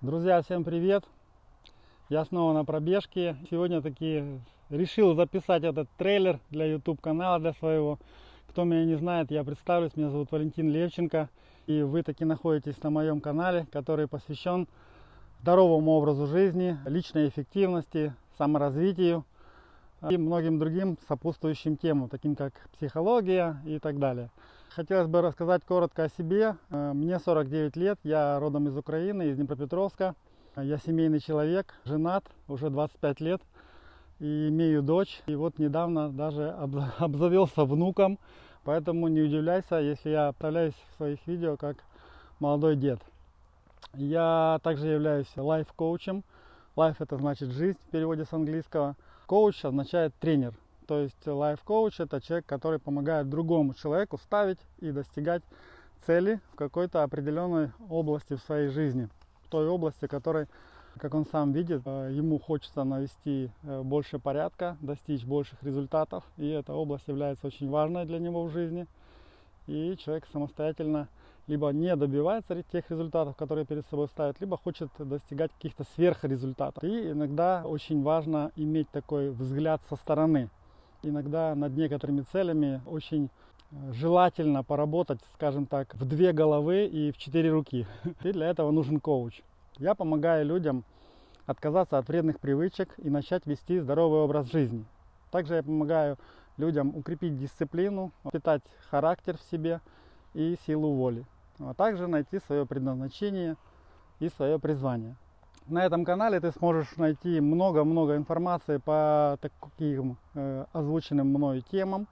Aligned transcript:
Друзья, 0.00 0.40
всем 0.42 0.62
привет! 0.62 1.02
Я 2.08 2.24
снова 2.24 2.52
на 2.52 2.64
пробежке. 2.64 3.36
Сегодня 3.50 3.82
таки 3.82 4.22
решил 4.70 5.16
записать 5.16 5.64
этот 5.64 5.88
трейлер 5.98 6.38
для 6.50 6.66
YouTube 6.66 7.00
канала, 7.00 7.40
для 7.40 7.52
своего. 7.54 7.98
Кто 8.46 8.62
меня 8.62 8.84
не 8.84 8.94
знает, 8.94 9.32
я 9.32 9.42
представлюсь, 9.42 9.96
меня 9.96 10.10
зовут 10.10 10.30
Валентин 10.30 10.70
Левченко. 10.70 11.28
И 11.66 11.82
вы 11.82 12.04
таки 12.04 12.24
находитесь 12.24 12.80
на 12.84 12.90
моем 12.90 13.20
канале, 13.20 13.66
который 13.72 14.06
посвящен 14.06 14.68
здоровому 15.40 15.90
образу 15.90 16.28
жизни, 16.28 16.78
личной 16.86 17.28
эффективности, 17.28 18.14
саморазвитию 18.36 19.24
и 20.10 20.16
многим 20.16 20.58
другим 20.58 20.98
сопутствующим 21.08 21.76
темам, 21.76 22.08
таким 22.08 22.36
как 22.36 22.52
психология 22.76 23.60
и 23.64 23.78
так 23.78 23.98
далее. 23.98 24.30
Хотелось 24.70 25.08
бы 25.08 25.22
рассказать 25.22 25.64
коротко 25.64 26.04
о 26.04 26.08
себе. 26.08 26.56
Э, 26.70 26.92
мне 26.92 27.18
49 27.18 27.76
лет, 27.76 27.98
я 28.04 28.38
родом 28.38 28.68
из 28.68 28.76
Украины, 28.76 29.28
из 29.28 29.36
Днепропетровска. 29.36 30.14
Я 30.56 30.78
семейный 30.78 31.20
человек, 31.20 31.74
женат 31.84 32.24
уже 32.48 32.70
25 32.70 33.20
лет 33.20 33.42
и 34.20 34.48
имею 34.48 34.82
дочь. 34.82 35.22
И 35.26 35.34
вот 35.34 35.58
недавно 35.58 36.10
даже 36.10 36.50
обзавелся 36.98 37.64
внуком, 37.64 38.18
поэтому 38.64 39.08
не 39.08 39.22
удивляйся, 39.22 39.76
если 39.76 40.10
я 40.10 40.32
появляюсь 40.38 40.74
в 40.74 40.96
своих 40.96 41.26
видео 41.26 41.56
как 41.56 41.76
молодой 42.40 42.76
дед. 42.76 43.00
Я 43.94 44.60
также 44.62 44.88
являюсь 44.88 45.28
лайф-коучем. 45.36 46.22
Life 46.76 46.96
это 47.00 47.16
значит 47.16 47.50
жизнь 47.50 47.78
в 47.88 47.90
переводе 47.90 48.24
с 48.24 48.32
английского. 48.32 48.96
Коуч 49.28 49.62
означает 49.62 50.14
тренер. 50.14 50.54
То 50.86 51.00
есть 51.00 51.26
лайф-коуч 51.26 52.00
это 52.00 52.18
человек, 52.18 52.46
который 52.46 52.78
помогает 52.78 53.28
другому 53.28 53.74
человеку 53.74 54.16
ставить 54.16 54.58
и 54.78 54.90
достигать 54.90 55.42
цели 56.06 56.40
в 56.50 56.56
какой-то 56.56 57.02
определенной 57.02 57.70
области 57.90 58.36
в 58.36 58.40
своей 58.40 58.68
жизни. 58.68 59.10
В 59.44 59.50
той 59.50 59.68
области, 59.68 60.06
которой, 60.06 60.46
как 60.96 61.12
он 61.12 61.26
сам 61.26 61.52
видит, 61.52 61.82
э, 61.84 62.10
ему 62.10 62.38
хочется 62.38 62.84
навести 62.84 63.50
э, 63.64 63.82
больше 63.82 64.18
порядка, 64.18 64.78
достичь 64.80 65.26
больших 65.26 65.62
результатов. 65.62 66.24
И 66.38 66.48
эта 66.48 66.72
область 66.72 67.06
является 67.06 67.48
очень 67.48 67.68
важной 67.68 68.06
для 68.06 68.20
него 68.20 68.44
в 68.44 68.50
жизни. 68.50 68.86
И 69.66 69.94
человек 69.98 70.26
самостоятельно 70.32 71.06
либо 71.48 71.70
не 71.70 71.96
добивается 71.96 72.62
тех 72.62 72.88
результатов, 72.90 73.34
которые 73.34 73.66
перед 73.66 73.84
собой 73.88 74.06
ставит, 74.06 74.40
либо 74.40 74.56
хочет 74.56 74.90
достигать 74.98 75.50
каких-то 75.52 75.84
сверхрезультатов. 75.96 76.84
И 76.84 77.10
иногда 77.10 77.62
очень 77.64 78.02
важно 78.02 78.52
иметь 78.54 78.88
такой 78.90 79.30
взгляд 79.30 79.82
со 79.88 79.96
стороны 79.96 80.50
иногда 81.02 81.54
над 81.54 81.76
некоторыми 81.76 82.22
целями 82.22 82.80
очень 82.86 83.30
э, 83.70 83.92
желательно 83.92 84.62
поработать, 84.62 85.20
скажем 85.34 85.66
так, 85.66 85.94
в 85.94 86.04
две 86.04 86.32
головы 86.32 86.86
и 86.86 87.12
в 87.12 87.18
четыре 87.18 87.50
руки. 87.50 87.86
И 88.22 88.32
для 88.32 88.48
этого 88.48 88.70
нужен 88.70 89.00
коуч. 89.00 89.42
Я 89.78 89.94
помогаю 89.94 90.44
людям 90.44 90.84
отказаться 91.46 91.98
от 91.98 92.08
вредных 92.08 92.40
привычек 92.40 92.94
и 92.98 93.08
начать 93.08 93.46
вести 93.46 93.78
здоровый 93.78 94.20
образ 94.20 94.50
жизни. 94.50 94.84
Также 95.30 95.54
я 95.54 95.62
помогаю 95.62 96.18
людям 96.56 96.94
укрепить 96.96 97.38
дисциплину, 97.38 98.12
питать 98.32 98.62
характер 98.90 99.36
в 99.36 99.50
себе 99.50 99.80
и 100.34 100.56
силу 100.66 100.92
воли, 100.92 101.24
а 101.58 101.74
также 101.74 102.06
найти 102.06 102.38
свое 102.40 102.66
предназначение 102.66 103.56
и 104.20 104.28
свое 104.28 104.58
призвание. 104.58 105.16
На 105.66 105.84
этом 105.84 106.04
канале 106.04 106.40
ты 106.40 106.50
сможешь 106.52 106.96
найти 106.96 107.40
много-много 107.40 108.16
информации 108.16 108.78
по 108.78 109.38
таким 109.40 110.16
э, 110.34 110.64
озвученным 110.72 111.28
мной 111.28 111.62
темам. 111.70 112.08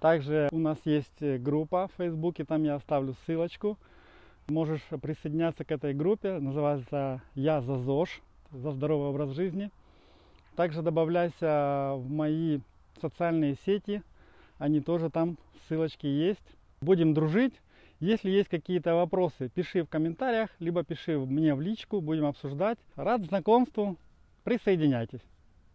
Также 0.00 0.48
у 0.52 0.58
нас 0.58 0.78
есть 0.84 1.20
группа 1.20 1.88
в 1.88 1.96
Фейсбуке, 1.96 2.44
там 2.44 2.62
я 2.62 2.76
оставлю 2.76 3.14
ссылочку. 3.24 3.78
Можешь 4.46 4.82
присоединяться 5.00 5.64
к 5.64 5.72
этой 5.72 5.94
группе, 5.94 6.38
называется 6.38 7.22
«Я 7.34 7.62
за 7.62 7.78
ЗОЖ», 7.78 8.20
за 8.52 8.72
здоровый 8.72 9.08
образ 9.08 9.30
жизни. 9.30 9.70
Также 10.54 10.82
добавляйся 10.82 11.94
в 11.96 12.08
мои 12.08 12.60
социальные 13.00 13.56
сети, 13.66 14.02
они 14.58 14.80
тоже 14.80 15.10
там, 15.10 15.36
ссылочки 15.66 16.06
есть. 16.06 16.56
Будем 16.80 17.14
дружить. 17.14 17.54
Если 18.00 18.30
есть 18.30 18.48
какие-то 18.48 18.94
вопросы, 18.94 19.48
пиши 19.48 19.82
в 19.82 19.88
комментариях, 19.88 20.50
либо 20.58 20.82
пиши 20.82 21.18
мне 21.18 21.54
в 21.54 21.60
личку, 21.60 22.00
будем 22.00 22.26
обсуждать. 22.26 22.78
Рад 22.96 23.24
знакомству, 23.24 23.96
присоединяйтесь. 24.42 25.22